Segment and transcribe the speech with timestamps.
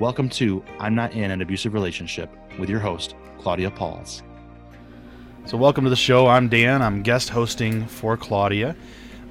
[0.00, 4.22] Welcome to I'm Not in an Abusive Relationship with your host, Claudia Pauls.
[5.44, 6.28] So, welcome to the show.
[6.28, 6.82] I'm Dan.
[6.82, 8.76] I'm guest hosting for Claudia.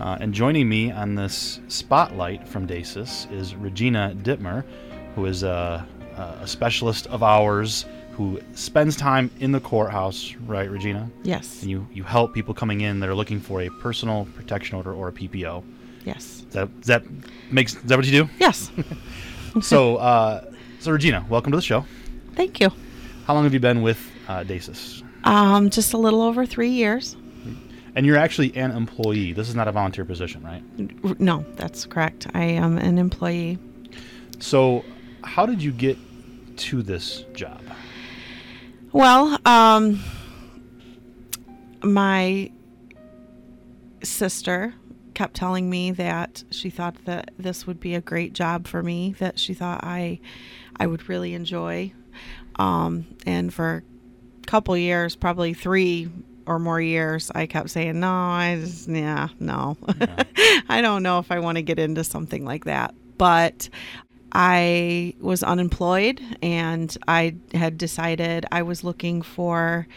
[0.02, 4.66] Uh, and joining me on this spotlight from DASAS is Regina Dittmer,
[5.16, 5.88] who is a,
[6.18, 11.10] a specialist of ours who spends time in the courthouse, right, Regina?
[11.24, 11.62] Yes.
[11.62, 14.94] And you, you help people coming in that are looking for a personal protection order
[14.94, 15.64] or a PPO.
[16.04, 16.44] Yes.
[16.46, 17.04] Is that, that
[17.52, 18.30] makes is that what you do?
[18.38, 18.70] Yes.
[19.62, 20.52] so, uh,
[20.88, 21.84] so Regina, welcome to the show.
[22.36, 22.72] Thank you.
[23.26, 24.00] How long have you been with
[24.30, 25.04] uh, DASAS?
[25.26, 27.18] Um, just a little over three years.
[27.94, 29.34] And you're actually an employee.
[29.34, 31.20] This is not a volunteer position, right?
[31.20, 32.28] No, that's correct.
[32.34, 33.60] I am an employee.
[34.40, 34.86] So,
[35.26, 35.98] how did you get
[36.56, 37.62] to this job?
[38.94, 40.02] Well, um,
[41.84, 42.50] my
[44.04, 44.74] sister
[45.18, 49.16] kept telling me that she thought that this would be a great job for me,
[49.18, 50.20] that she thought I
[50.80, 51.94] I would really enjoy.
[52.58, 53.84] Um, and for
[54.44, 56.10] a couple years, probably three
[56.46, 59.78] or more years, I kept saying, "No, I just yeah, no.
[60.70, 63.70] I don't know if I want to get into something like that." But
[64.32, 69.88] I was unemployed and I had decided I was looking for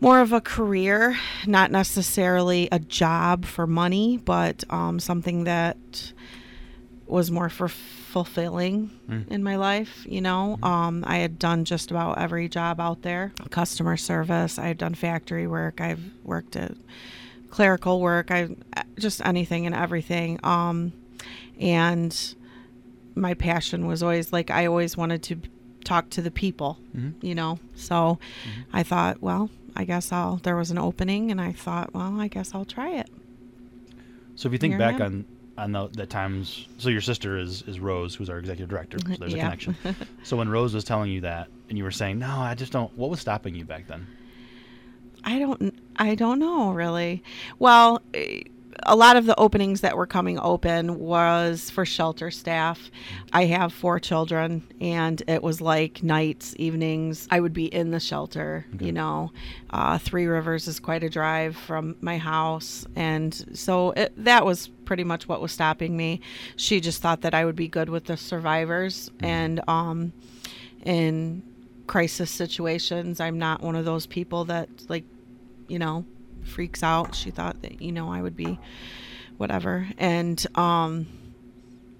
[0.00, 6.12] more of a career, not necessarily a job for money, but um, something that
[7.06, 7.68] was more for
[8.10, 9.28] fulfilling Mm.
[9.28, 10.04] in my life.
[10.08, 14.78] You know, um, I had done just about every job out there customer service, I've
[14.78, 16.72] done factory work, I've worked at
[17.50, 18.48] clerical work, I
[18.98, 20.38] just anything and everything.
[20.42, 20.92] Um,
[21.58, 22.34] and
[23.14, 25.36] my passion was always like I always wanted to
[25.84, 27.14] talk to the people, Mhm.
[27.22, 27.58] you know.
[27.74, 28.18] So
[28.72, 30.36] I thought, well, I guess I'll.
[30.36, 33.08] There was an opening, and I thought, well, I guess I'll try it.
[34.34, 35.24] So, if you think Here back on
[35.60, 38.98] on the, the times, so your sister is is Rose, who's our executive director.
[38.98, 39.76] So there's a connection.
[40.22, 42.96] so when Rose was telling you that, and you were saying, "No, I just don't,"
[42.96, 44.06] what was stopping you back then?
[45.24, 45.78] I don't.
[45.96, 47.22] I don't know really.
[47.58, 48.40] Well, eh,
[48.84, 52.90] a lot of the openings that were coming open was for shelter staff.
[53.32, 57.28] I have four children, and it was like nights, evenings.
[57.30, 58.66] I would be in the shelter.
[58.74, 58.86] Okay.
[58.86, 59.32] You know,
[59.70, 64.68] uh, Three Rivers is quite a drive from my house, and so it, that was
[64.84, 66.20] pretty much what was stopping me.
[66.56, 70.12] She just thought that I would be good with the survivors, and um,
[70.84, 71.42] in
[71.86, 75.04] crisis situations, I'm not one of those people that like
[75.70, 76.04] you know,
[76.50, 77.14] freaks out.
[77.14, 78.58] She thought that, you know, I would be
[79.36, 79.88] whatever.
[79.98, 81.06] And um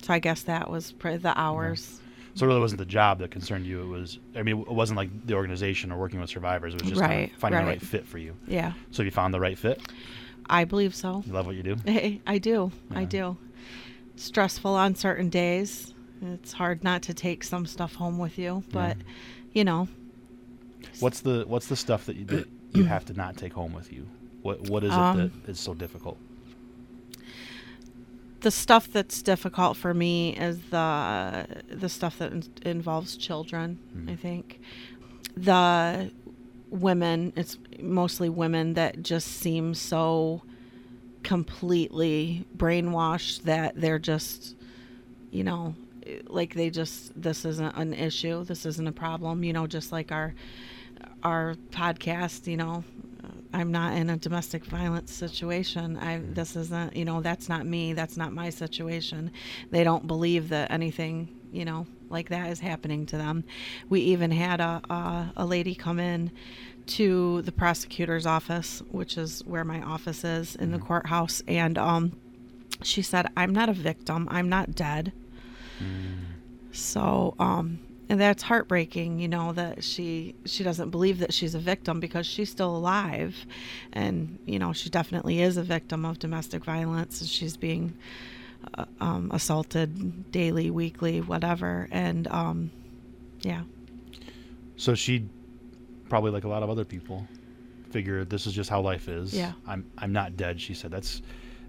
[0.02, 2.00] so I guess that was the hours.
[2.34, 3.82] So it really wasn't the job that concerned you.
[3.82, 6.74] It was, I mean, it wasn't like the organization or working with survivors.
[6.74, 7.72] It was just kind of finding the right.
[7.72, 8.36] right fit for you.
[8.46, 8.72] Yeah.
[8.92, 9.80] So you found the right fit.
[10.48, 11.22] I believe so.
[11.26, 11.76] You love what you do.
[12.26, 12.72] I do.
[12.92, 13.36] I do.
[14.16, 15.92] Stressful on certain days.
[16.22, 18.96] It's hard not to take some stuff home with you, but
[19.52, 19.88] you know,
[20.98, 23.92] What's the What's the stuff that you that you have to not take home with
[23.92, 24.06] you?
[24.42, 26.18] What What is it Um, that is so difficult?
[28.40, 33.78] the stuff that's difficult for me is the the stuff that in- involves children.
[33.94, 34.10] Mhm.
[34.10, 34.60] I think
[35.36, 36.10] the
[36.70, 40.42] women, it's mostly women that just seem so
[41.22, 44.56] completely brainwashed that they're just,
[45.30, 45.74] you know,
[46.26, 49.44] like they just this isn't an issue, this isn't a problem.
[49.44, 50.32] You know, just like our
[51.22, 52.84] our podcast, you know,
[53.52, 55.96] I'm not in a domestic violence situation.
[55.96, 57.92] I this isn't, you know, that's not me.
[57.92, 59.32] That's not my situation.
[59.70, 63.44] They don't believe that anything, you know, like that is happening to them.
[63.88, 66.30] We even had a a, a lady come in
[66.86, 72.12] to the prosecutor's office, which is where my office is in the courthouse, and um,
[72.82, 74.28] she said, "I'm not a victim.
[74.30, 75.12] I'm not dead."
[76.72, 81.58] So um, and that's heartbreaking you know that she she doesn't believe that she's a
[81.58, 83.34] victim because she's still alive
[83.92, 87.94] and you know she definitely is a victim of domestic violence she's being
[88.76, 92.70] uh, um, assaulted daily weekly whatever and um,
[93.42, 93.62] yeah
[94.76, 95.28] So she,
[96.08, 97.26] probably like a lot of other people,
[97.90, 99.32] figured this is just how life is.
[99.34, 99.52] Yeah.
[99.66, 100.60] I'm I'm not dead.
[100.60, 101.22] She said that's.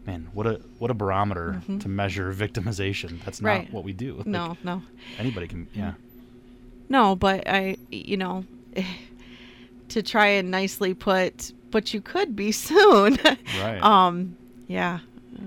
[0.07, 3.23] Man, what a what a barometer to measure victimization.
[3.23, 3.59] That's not Mm-hmm.
[3.65, 3.73] Right.
[3.73, 4.15] what we do.
[4.15, 4.81] Like, no no
[5.19, 5.67] anybody can.
[5.75, 5.93] Yeah,
[6.91, 8.43] No, but I, you know,
[9.89, 13.17] to try and nicely put, but you could be soon.
[13.61, 13.81] right.
[13.81, 14.35] um,
[14.67, 14.99] yeah,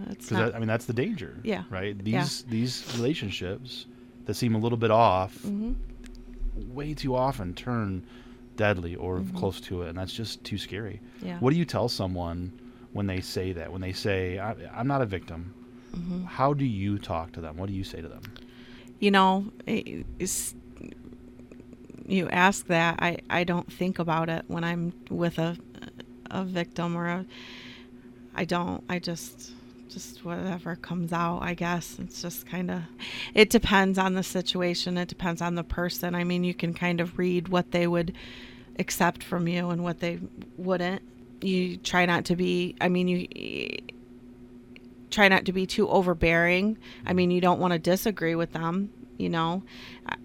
[0.09, 0.55] Because not.
[0.55, 1.39] I mean that's the danger.
[1.43, 1.65] Yeah.
[1.71, 1.97] Right.
[2.03, 2.21] Yeah.
[2.23, 3.87] These these relationships
[4.27, 5.75] that seem a little bit off, Mhm.
[6.73, 8.03] way too often turn
[8.57, 11.01] deadly or close to it, and that's just too scary.
[11.19, 11.27] Mm-hmm.
[11.27, 11.39] Yeah.
[11.41, 12.53] What do you tell someone
[12.93, 13.71] when they say that?
[13.73, 15.53] When they say, I, "I'm not a victim,"
[15.97, 16.25] Mm-hmm.
[16.25, 17.57] how do you talk to them?
[17.57, 18.23] What do you say to them?
[19.01, 20.55] you know, it's,
[22.07, 22.99] you ask that.
[23.01, 25.57] I, I don't think about it when I'm with a,
[26.31, 27.27] a victim or a.
[28.35, 28.83] I don't.
[28.89, 29.53] I just,
[29.89, 31.41] just whatever comes out.
[31.43, 32.83] I guess it's just kind of.
[33.35, 34.99] It depends on the situation.
[34.99, 36.15] It depends on the person.
[36.15, 38.15] I mean, you can kind of read what they would
[38.79, 40.19] accept from you and what they
[40.57, 41.03] wouldn't.
[41.41, 42.75] You try not to be.
[42.81, 43.79] I mean, you
[45.11, 46.77] try not to be too overbearing.
[47.07, 48.91] I mean, you don't want to disagree with them.
[49.17, 49.63] You know,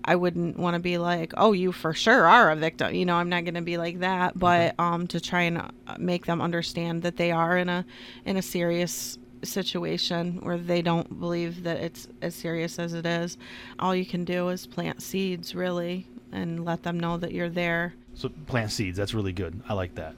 [0.04, 3.16] I- wouldn't want to be like, "Oh, you for sure are a victim." You know,
[3.16, 4.38] I'm not going to be like that.
[4.38, 7.86] But um, to try and uh, make them understand that they are in a
[8.26, 13.38] in a serious situation where they don't believe that it's as serious as it is.
[13.80, 17.94] All you can do is plant seeds, really, and let them know that you're there.
[18.16, 18.98] So plant seeds.
[18.98, 19.62] That's really good.
[19.70, 20.16] I like that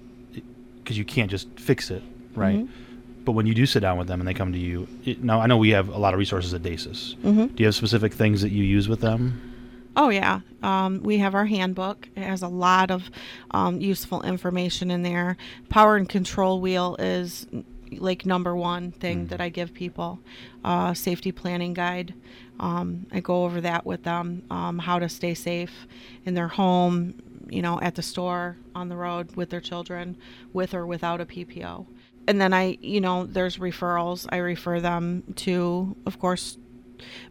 [0.83, 2.01] because you can't just fix it,
[2.35, 2.59] right?
[2.59, 2.90] Mm-hmm.
[3.23, 5.39] But when you do sit down with them and they come to you, it, now
[5.39, 7.15] I know we have a lot of resources at DASAS.
[7.17, 7.47] Mm-hmm.
[7.47, 9.49] Do you have specific things that you use with them?
[9.95, 12.07] Oh yeah, um, we have our handbook.
[12.15, 13.09] It has a lot of
[13.51, 15.35] um, useful information in there.
[15.69, 17.45] Power and control wheel is
[17.91, 20.19] like number one thing that I give people.
[20.63, 22.13] Uh, safety planning guide.
[22.59, 24.43] Um, I go over that with them.
[24.49, 25.87] Um, how to stay safe
[26.25, 27.15] in their home,
[27.51, 30.17] you know, at the store, on the road, with their children,
[30.53, 31.85] with or without a PPO.
[32.27, 34.25] And then I, you know, there's referrals.
[34.29, 36.57] I refer them to, of course,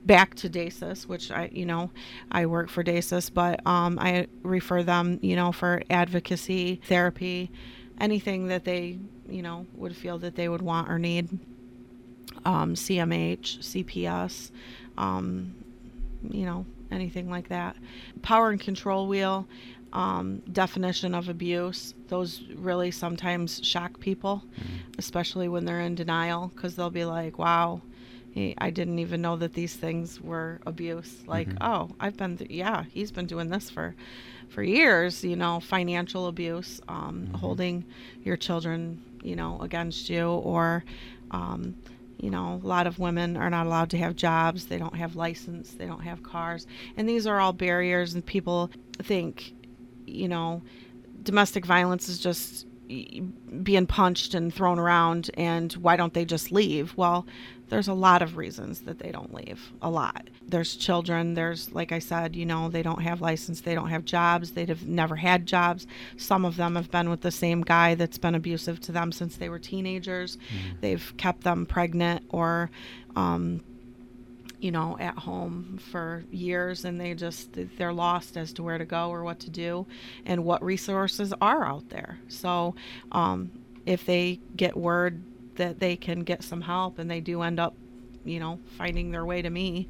[0.04, 1.90] back to DASAS, which I, you know,
[2.30, 7.50] I work for DASAS, but um, I refer them, you know, for advocacy, therapy,
[7.98, 11.30] anything that they, you know, would feel that they would want or need.
[12.44, 14.50] Um, CMH, CPS,
[14.96, 15.54] um,
[16.28, 17.76] you know, anything like that.
[18.22, 19.46] Power and control wheel,
[19.92, 21.94] um, definition of abuse.
[22.08, 24.42] Those really sometimes shock people,
[24.98, 27.82] especially when they're in denial, because they'll be like, wow,
[28.58, 31.24] I didn't even know that these things were abuse.
[31.26, 33.96] Like, oh, I've been, th- yeah, he's been doing this for,
[34.48, 35.24] for years.
[35.24, 37.84] You know, financial abuse, um, holding
[38.22, 40.84] your children, you know, against you, or,
[41.32, 41.74] um,
[42.18, 44.66] you know, a lot of women are not allowed to have jobs.
[44.66, 45.72] They don't have license.
[45.72, 48.14] They don't have cars, and these are all barriers.
[48.14, 48.70] And people
[49.02, 49.54] think,
[50.10, 50.62] you know,
[51.22, 52.66] domestic violence is just
[53.62, 56.96] being punched and thrown around and why don't they just leave?
[56.96, 57.26] Well
[57.70, 59.72] there's a lot of reasons that they don't leave.
[59.80, 60.28] A lot.
[60.46, 61.34] There's children.
[61.34, 63.60] There's like i said you know they don't have license.
[63.60, 64.50] They don't have jobs.
[64.50, 65.86] They've never had jobs.
[66.16, 69.36] Some of them have been with the same guy that's been abusive to them since
[69.36, 70.36] they were teenagers.
[70.80, 72.70] They've kept them pregnant or
[73.16, 73.62] um,
[74.60, 77.48] you know at home for years and they just
[77.78, 79.86] they're lost as to where to go or what to do
[80.26, 82.74] and what resources are out there so
[83.12, 83.50] um,
[83.86, 85.22] if they get word
[85.56, 87.74] that they can get some help and they do end up
[88.24, 89.88] you know finding their way to me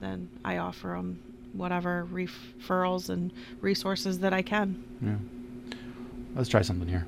[0.00, 1.20] then i offer them
[1.52, 5.14] whatever referrals and resources that i can Yeah.
[6.34, 7.04] Let's try something here.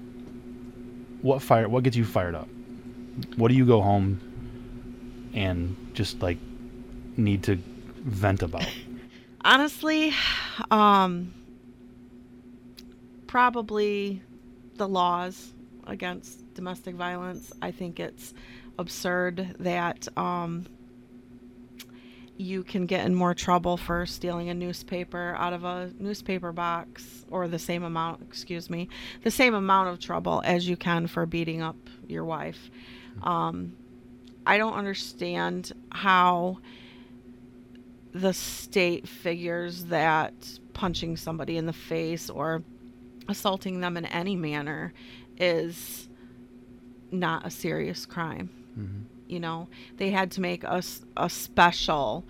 [1.22, 1.68] What fire?
[1.68, 2.48] What gets you fired up?
[3.36, 4.18] What do you go home
[5.34, 6.38] and just like
[7.20, 7.56] need to
[8.04, 8.66] vent about?
[9.42, 10.12] honestly
[10.70, 11.32] um
[13.26, 14.20] probably
[14.74, 15.52] the laws
[15.86, 17.52] against domestic violence.
[17.62, 18.34] I think it's
[18.78, 20.66] absurd that um
[22.36, 27.24] you can get in more trouble for stealing a newspaper out of a newspaper box
[27.30, 28.88] or the same amount excuse me
[29.22, 31.76] the same amount of trouble as you can for beating up
[32.08, 32.70] your wife.
[33.22, 33.76] Um
[34.46, 36.58] i don't understand how
[38.12, 40.32] the state figures that
[40.72, 42.62] punching somebody in the face or
[43.28, 44.92] assaulting them in any manner
[45.38, 46.08] is
[47.10, 48.50] not a serious crime.
[48.78, 49.04] Mhm.
[49.28, 52.24] You know, they had to make us a, special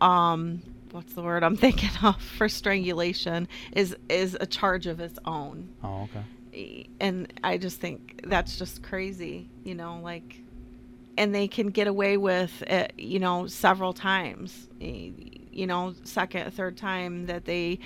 [0.00, 0.62] um
[0.92, 5.68] what's the word I'm thinking of for strangulation is is a charge of its own.
[5.82, 6.88] Oh, okay.
[7.00, 10.40] And I just think that's just crazy, you know, like
[11.16, 14.68] and they can get away with it, you know, several times.
[14.80, 17.78] You know, second, third time that they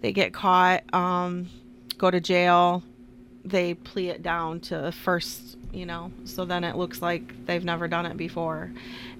[0.00, 1.48] they get caught, um,
[1.96, 2.82] go to jail,
[3.44, 7.86] they plea it down to first you know so then it looks like they've never
[7.88, 8.72] done it before.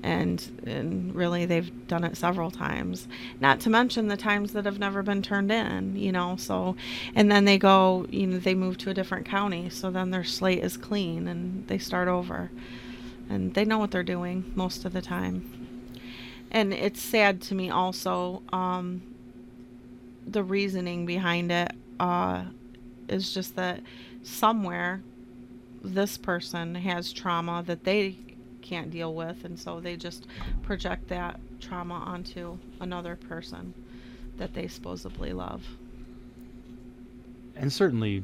[0.03, 3.09] And and really they've done it several times.
[3.41, 6.77] Not to mention the times that have never been turned in you know so
[7.15, 10.25] and then they go you know they move to a different county so then their
[10.25, 12.51] slate is clean and they start over
[13.29, 15.51] and they know what they're doing most of the time.
[16.51, 19.03] And it's sad to me also um,
[20.27, 22.45] the reasoning behind it uh,
[23.09, 23.81] is just that
[24.23, 25.03] somewhere
[25.83, 28.17] this person has trauma that they
[28.63, 30.27] can't deal with and so they just
[30.63, 33.75] project that trauma onto another person
[34.39, 35.63] that they supposedly love.
[37.57, 38.23] And certainly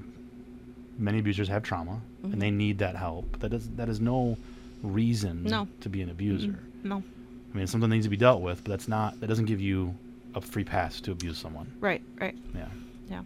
[0.99, 2.33] many abusers have trauma Mhm.
[2.33, 3.38] and they need that help.
[3.40, 4.37] That is that is no
[4.82, 5.68] reason No.
[5.80, 6.49] to be an abuser.
[6.49, 6.96] Mm, no.
[6.96, 9.46] I mean it's something that needs to be dealt with but that's not that doesn't
[9.46, 9.94] give you
[10.34, 11.72] a free pass to abuse someone.
[11.80, 12.37] Right right.
[12.54, 12.68] Yeah.
[13.08, 13.22] Yeah.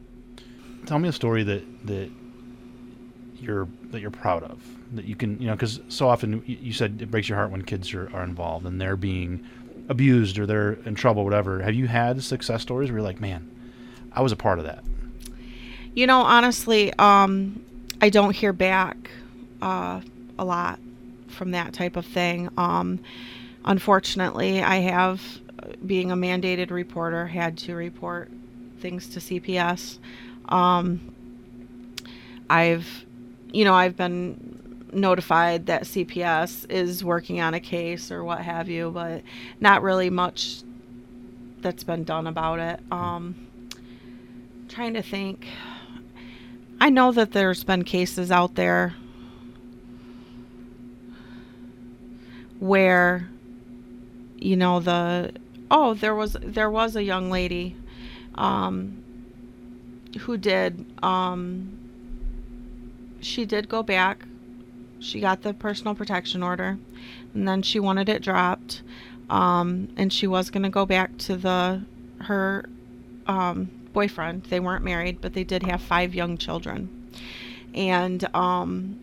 [0.87, 2.11] tell me a story that that
[3.41, 6.99] you're that you're proud of that you can you know because so often you said
[7.03, 9.45] it breaks your heart when kids are, are involved and they're being
[9.89, 11.61] abused or they're in trouble whatever.
[11.63, 13.51] Have you had success stories where you're like man
[14.13, 14.83] i was a part of that
[15.95, 17.63] You know, honestly, um,
[18.01, 18.97] I don't hear back
[19.63, 20.01] uh,
[20.39, 20.79] a lot
[21.35, 22.49] from that type of thing.
[22.57, 23.01] Um,
[23.65, 25.21] unfortunately, I have,
[25.63, 28.31] uh, being a mandated reporter, had to report
[28.81, 29.99] things to CPS.
[30.49, 31.15] Um,
[32.49, 33.05] I've,
[33.53, 38.69] you know, I've been notified that CPS is working on a case or what have
[38.69, 39.23] you, but
[39.61, 40.63] not really much
[41.61, 42.81] that's been done about it.
[42.93, 43.35] Um,
[44.69, 45.47] trying to think.
[46.81, 48.95] I know that there's been cases out there
[52.65, 53.29] where
[54.39, 55.31] you know the
[55.71, 57.77] oh there was there was a young lady
[58.37, 59.05] um
[60.21, 61.79] who did um
[63.21, 64.27] she did go back.
[64.99, 66.79] She got the personal protection order
[67.35, 68.83] and then she wanted it dropped
[69.29, 71.85] um and she was going to go back to the
[72.21, 72.67] her
[73.27, 74.45] um boyfriend.
[74.45, 76.89] They weren't married but they did have five young children.
[77.75, 79.01] And um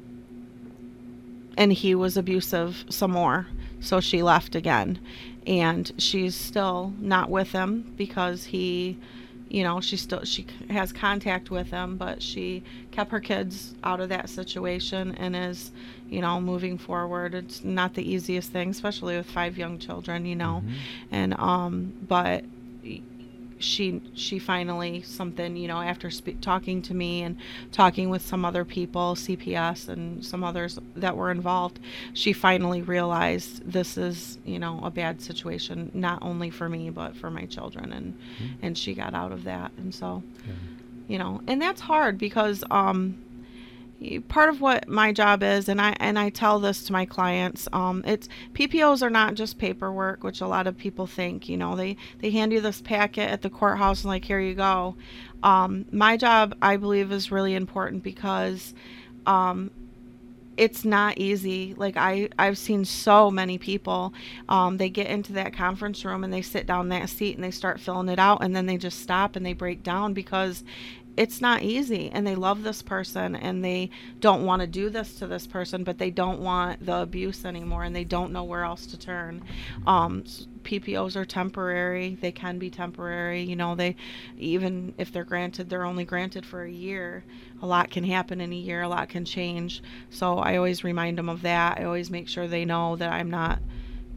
[1.57, 3.47] and he was abusive some more
[3.81, 4.99] so she left again.
[5.47, 8.97] And she's still not with him because he
[9.49, 13.99] you know she still she has contact with him but she kept her kids out
[13.99, 15.71] of that situation and is
[16.09, 17.33] you know moving forward.
[17.33, 20.61] It's not the easiest thing especially with five young children you know.
[20.63, 20.73] Mhm.
[21.11, 22.45] and um but
[23.61, 27.37] she she finally something you know after spe- talking to me and
[27.71, 31.79] talking with some other people CPS and some others that were involved
[32.13, 37.15] she finally realized this is you know a bad situation not only for me but
[37.15, 38.49] for my children and Mhm.
[38.61, 40.53] and she got out of that and so Yeah.
[41.07, 43.15] you know and that's hard because um
[44.27, 47.67] part of what my job is and i and i tell this to my clients
[47.71, 51.75] um it's ppos are not just paperwork which a lot of people think you know
[51.75, 54.95] they they hand you this packet at the courthouse and like here you go.
[55.43, 58.73] Um my job i believe is really important because
[59.25, 59.71] um
[60.57, 61.73] it's not easy.
[61.75, 64.13] Like i i've seen so many people
[64.49, 67.51] um, they get into that conference room and they sit down that seat and they
[67.51, 70.63] start filling it out and then they just stop and they break down because
[71.17, 73.89] it's not easy and they love this person and they
[74.19, 77.83] don't want to do this to this person but they don't want the abuse anymore
[77.83, 79.43] and they don't know where else to turn.
[79.85, 80.23] Um,
[80.63, 83.95] ppos are temporary they can be temporary you know they
[84.37, 87.23] even if they're granted they're only granted for a year.
[87.61, 89.81] A lot can happen in a year a lot can change.
[90.09, 93.29] So i always remind them of that i always make sure they know that i'm
[93.29, 93.59] not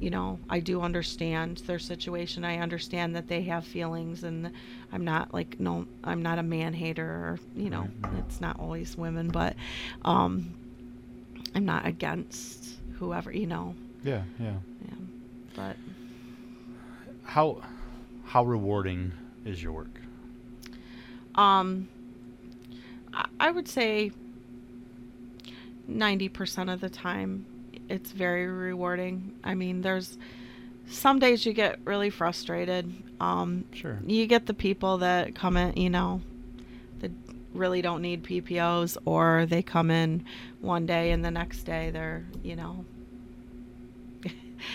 [0.00, 2.44] you know, I do understand their situation.
[2.44, 4.50] I understand that they have feelings, and
[4.92, 8.96] I'm not like no, I'm not a man hater, or you know, it's not always
[8.96, 9.56] women, but
[10.04, 10.54] um,
[11.54, 14.54] I'm not against whoever, you know, yeah yeah
[14.86, 14.94] yeah.
[15.54, 15.76] But
[17.22, 17.62] how
[18.24, 19.12] how rewarding
[19.44, 20.00] is your work
[21.34, 21.88] um,
[23.12, 24.12] I, I would say
[25.86, 27.46] ninety percent of the time,
[27.94, 29.32] it's very rewarding.
[29.44, 30.18] I mean, there's
[30.88, 32.92] some days you get really frustrated.
[33.20, 36.20] Um, sure you get the people that come in, you know,
[37.00, 37.10] that
[37.54, 40.24] really don't need PPOs, or they come in
[40.60, 42.84] one day and the next day they're, you know,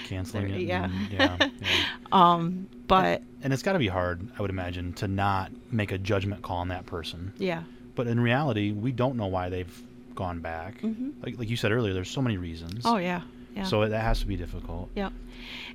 [0.05, 0.85] canceling it yeah.
[0.85, 1.83] and- yeah, yeah.
[2.11, 5.97] um, But And it's got to be hard, I would imagine, to not make a
[5.97, 7.33] judgment call on that person.
[7.37, 7.63] yeah.
[7.95, 9.83] But in reality, we don't know why they've
[10.19, 10.79] gone back.
[10.81, 12.83] hmm Like like you said earlier, there's so many reasons.
[12.85, 13.21] Oh yeah.
[13.55, 13.63] Yeah.
[13.63, 14.89] So that has to be difficult.
[14.95, 15.11] Yep.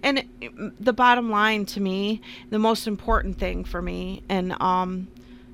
[0.02, 2.20] And it- the bottom line to me,
[2.50, 5.08] the most important thing for me, and um,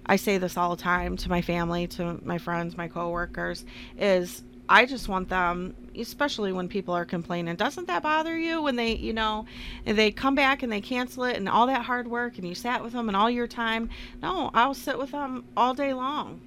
[0.04, 3.64] I say this all the time to my family, to my friends, my coworkers,
[3.98, 8.76] is I just want them, especially when people are complaining, doesn't that bother you when
[8.76, 9.46] they, you know,
[9.84, 12.82] they come back and they cancel it and all that hard work and you sat
[12.84, 13.88] with them and all your time?
[14.22, 16.40] No, I'll sit with them all day long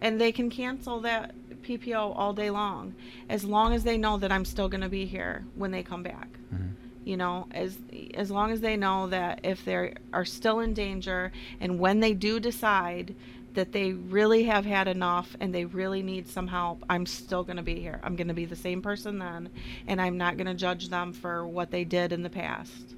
[0.00, 2.94] and they can cancel that PPO all day long
[3.28, 6.02] as long as they know that I'm still going to be here when they come
[6.02, 6.28] back.
[6.54, 6.70] Mhm.
[7.04, 7.78] You know, as
[8.14, 12.14] as long as they know that if they are still in danger and when they
[12.14, 13.14] do decide
[13.54, 17.56] that they really have had enough and they really need some help, I'm still going
[17.56, 18.00] to be here.
[18.02, 19.48] I'm going to be the same person then
[19.86, 22.94] and I'm not going to judge them for what they did in the past.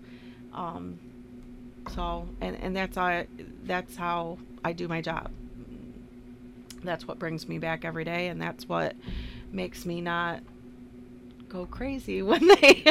[0.52, 0.98] Um
[1.94, 3.24] so and and that's how
[3.64, 5.30] that's how I do my job
[6.82, 8.94] that's what brings me back every day and that's what
[9.52, 10.42] makes me not
[11.48, 12.84] go crazy when they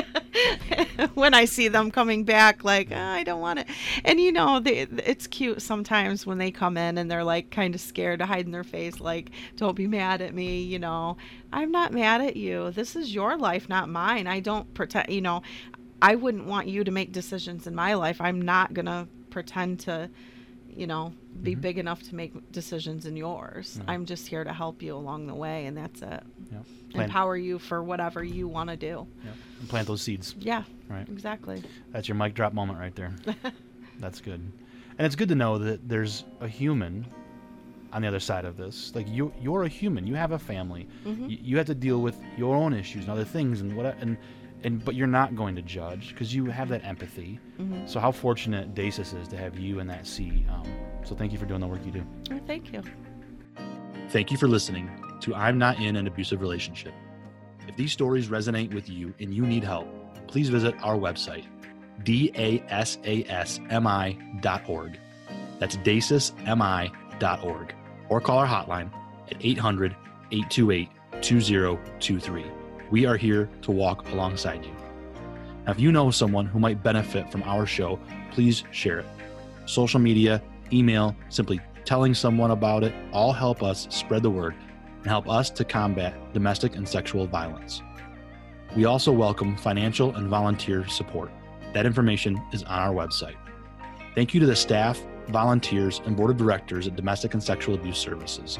[1.14, 3.68] when I see them coming back like "Ah, I don't want it.
[4.04, 7.76] And you know they, it's cute sometimes when they come in and they're like kind
[7.76, 11.18] of scared to hide in their face like don't be mad at me you know.
[11.52, 12.72] I'm not mad at you.
[12.72, 14.28] This is your life not mine.
[14.28, 15.42] I don't pretend you know.
[16.02, 18.22] I wouldn't want you to make decisions in my life.
[18.22, 20.10] I'm not to pretend to
[20.78, 21.62] you know be Mhm.
[21.62, 23.80] big enough to make decisions in yours.
[23.80, 23.86] Mhm.
[23.90, 26.24] I'm just here to help you along the way, and that's it.
[26.52, 27.04] Yeah.
[27.04, 29.08] Empower you for whatever you want to do.
[29.26, 29.32] Yeah.
[29.60, 30.36] And plant those seeds.
[30.40, 31.08] Yeah, Right.
[31.10, 31.62] exactly.
[31.92, 33.14] That's your mic drop moment right there.
[34.00, 34.40] That's good.
[34.98, 37.06] And it's good to know that there's a human
[37.94, 38.94] on the other side of this.
[38.96, 40.06] Like you, you're a human.
[40.08, 40.88] You have a family.
[41.06, 41.30] Mhm.
[41.30, 44.18] You, you have to deal with your own issues and other things and what and
[44.64, 47.40] and but you're not going to judge because you have that empathy.
[47.58, 50.46] hmm So how fortunate Dasas is to have you in that seat.
[50.50, 50.64] Um,
[51.04, 52.04] so thank you for doing the work you do.
[52.32, 52.82] Oh, thank you.
[54.10, 54.90] Thank you for listening
[55.22, 56.94] to I'm Not in an Abusive Relationship.
[57.68, 59.88] If these stories resonate with you and you need help,
[60.28, 61.46] please visit our website,
[63.78, 65.00] dasasmi.org.
[65.60, 67.76] That's dasasmi.org.
[68.10, 68.90] Or call our hotline
[69.30, 69.96] at 800
[70.32, 70.90] 828
[71.22, 72.46] 2023.
[72.90, 74.72] We are here to walk alongside you.
[75.66, 78.00] Now, if you know someone who might benefit from our show,
[78.32, 79.06] please share it.
[79.66, 84.56] Social media, email, simply telling someone about it all help us spread the word
[85.00, 87.82] and help us to combat domestic and sexual violence.
[88.76, 91.32] We also welcome financial and volunteer support.
[91.74, 93.36] That information is on our website.
[94.16, 97.98] Thank you to the staff, volunteers, and board of directors at Domestic and Sexual Abuse
[97.98, 98.60] Services.